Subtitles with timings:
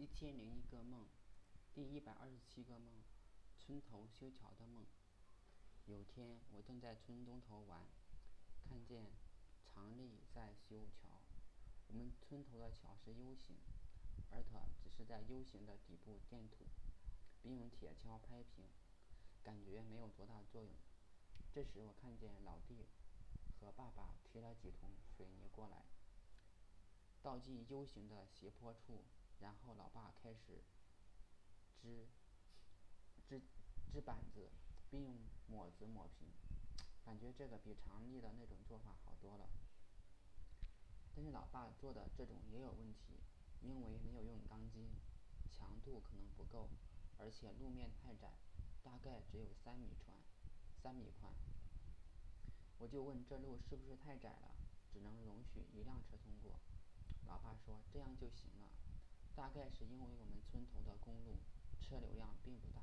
[0.00, 1.04] 一千零一个梦，
[1.74, 3.04] 第一百二十七个梦，
[3.58, 4.86] 村头修桥的梦。
[5.84, 7.84] 有天，我正在村东头玩，
[8.64, 9.04] 看见
[9.62, 11.20] 常丽在修桥。
[11.88, 13.56] 我们村头的桥是 U 型，
[14.30, 16.64] 而他只是在 U 型的底部垫土，
[17.42, 18.64] 并用铁锹拍平，
[19.44, 20.72] 感觉没有多大作用。
[21.52, 22.86] 这时，我看见老弟
[23.60, 25.84] 和爸爸提了几桶水泥过来，
[27.20, 29.04] 倒进 U 型的斜坡处。
[29.40, 30.62] 然后，老爸开始
[31.80, 32.06] 支
[33.26, 33.40] 支
[33.90, 34.50] 支板子，
[34.90, 35.16] 并用
[35.48, 36.28] 抹子抹平。
[37.04, 39.48] 感觉这个比常丽的那种做法好多了。
[41.16, 43.18] 但是，老爸做的这种也有问题，
[43.62, 44.88] 因为没有用钢筋，
[45.50, 46.68] 强度可能不够，
[47.18, 48.38] 而且路面太窄，
[48.82, 50.16] 大概只有三米宽，
[50.82, 51.32] 三米宽。
[52.78, 54.54] 我就问这路是不是太窄了，
[54.92, 56.60] 只能容许一辆车通过。
[57.26, 58.70] 老爸说这样就行了。
[59.40, 61.38] 大概是因为我们村头的公路
[61.80, 62.82] 车流量并不大。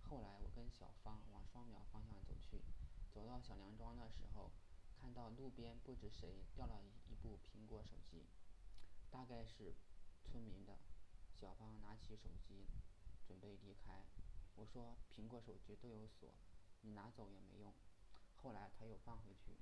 [0.00, 2.62] 后来我跟小芳往双苗方向走去，
[3.12, 4.50] 走到小梁庄的时候，
[4.98, 8.24] 看到路边不知谁掉了一部苹果手机，
[9.10, 9.74] 大概是
[10.24, 10.78] 村民的。
[11.34, 12.64] 小芳拿起手机
[13.26, 14.06] 准备离开，
[14.56, 16.30] 我说苹果手机都有锁，
[16.80, 17.74] 你拿走也没用。
[18.36, 19.52] 后来他又放回去，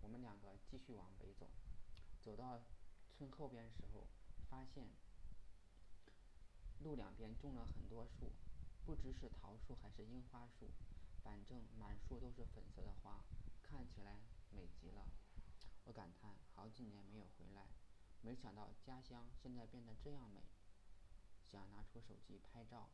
[0.00, 1.50] 我们两个继续往北走，
[2.22, 2.62] 走到
[3.12, 4.06] 村后边时候。
[4.48, 4.88] 发现
[6.80, 8.32] 路两边种了很多树，
[8.84, 10.70] 不知是桃树还是樱花树，
[11.22, 13.24] 反正满树都是粉色的花，
[13.62, 15.06] 看起来美极了。
[15.84, 17.66] 我感叹好几年没有回来，
[18.22, 20.42] 没想到家乡现在变得这样美。
[21.44, 22.90] 想拿出手机拍照，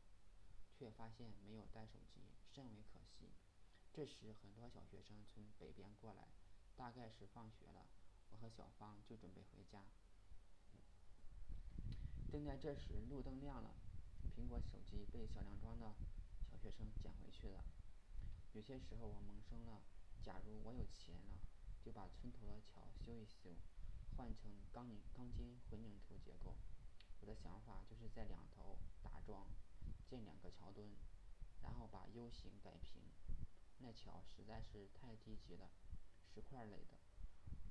[0.73, 2.21] 却发现没有带手机，
[2.53, 3.33] 甚为可惜。
[3.93, 6.29] 这时很多小学生从北边过来，
[6.77, 7.87] 大概是放学了，
[8.31, 9.85] 我和小芳就准备回家。
[12.35, 13.71] 正在这时，路灯亮了，
[14.35, 15.95] 苹果手机被小梁庄的
[16.51, 17.63] 小学生捡回去了。
[18.53, 19.81] 有些时候我萌生了，
[20.21, 21.39] 假如我有钱了，
[21.81, 23.55] 就把村头的桥修一修，
[24.17, 26.57] 换成钢钢筋混凝土结构。
[27.21, 29.47] 我的想法就是在两头打桩，
[30.05, 30.91] 建两个桥墩，
[31.63, 33.01] 然后把 U 型改平。
[33.79, 35.71] 那桥实在是太低级了，
[36.35, 36.99] 石块垒的，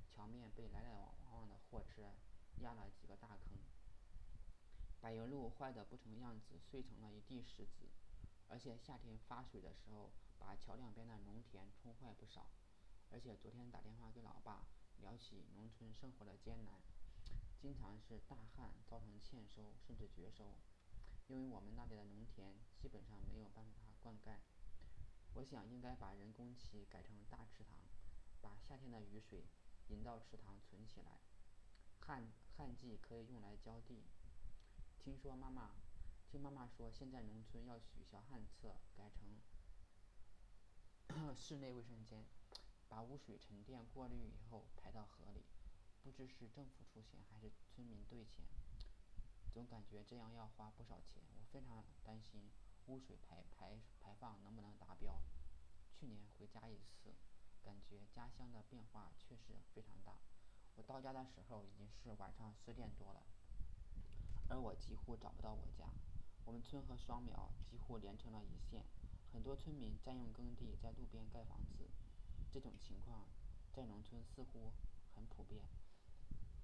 [0.08, 0.94] 桥面被来来
[1.26, 2.14] 往往的货车
[2.62, 3.58] 压了几个大坑。
[5.04, 7.90] 柏油路坏的不成样子，碎成了一地石子，
[8.48, 12.48] 而且夏天发水的时候，把桥两边的农田冲坏不少。
[13.10, 14.66] 而且昨天打电话给老爸，
[15.02, 16.80] 聊起农村生活的艰难，
[17.60, 20.54] 经常是大旱造成欠收甚至绝收，
[21.26, 24.38] 因为我们那里的农田基本上没有办法灌溉。
[25.34, 27.76] 我想应该把人工渠改成大池塘，
[28.40, 29.44] 把夏天的雨水
[29.88, 31.20] 引到池塘存起来，
[32.00, 34.02] 旱旱季可以用来浇地。
[35.04, 35.70] 听说妈妈，
[36.30, 39.38] 听妈妈说，现在农村要取消旱厕，改成
[41.36, 42.24] 室内卫生间，
[42.88, 45.44] 把污水沉淀过滤以后排到河里。
[46.02, 48.46] 不知是政府出钱还是村民兑钱，
[49.52, 51.22] 总感觉这样要花不少钱。
[51.38, 52.50] 我非常担心
[52.86, 55.20] 污水排排排放能不能达标。
[55.92, 57.14] 去年回家一次，
[57.62, 60.16] 感觉家乡的变化确实非常大。
[60.76, 63.26] 我到家的时候已经是晚上十点多了。
[64.48, 65.88] 而我几乎找不到我家，
[66.44, 68.84] 我们村和双苗几乎连成了一线，
[69.32, 71.88] 很多村民占用耕地，在路边盖房子，
[72.50, 73.26] 这种情况
[73.72, 74.72] 在农村似乎
[75.14, 75.64] 很普遍，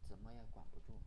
[0.06, 0.98] 怎么也管不住。